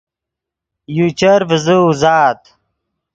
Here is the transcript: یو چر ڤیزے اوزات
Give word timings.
یو 0.95 1.05
چر 1.19 1.39
ڤیزے 1.49 1.75
اوزات 1.85 2.41